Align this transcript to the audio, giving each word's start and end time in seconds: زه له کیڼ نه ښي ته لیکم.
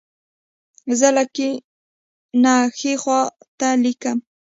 زه 0.99 1.07
له 1.15 1.23
کیڼ 1.35 1.53
نه 2.43 2.53
ښي 2.77 2.93
ته 3.59 3.67
لیکم. 3.83 4.17